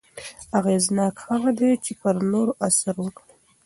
[0.59, 3.33] اغېزناک هغه دی چې پر نورو اثر وکړي.